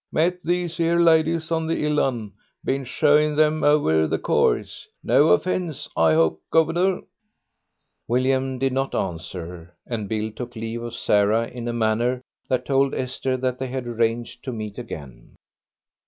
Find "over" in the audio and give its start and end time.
3.63-4.07